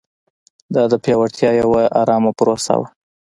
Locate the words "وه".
2.79-2.87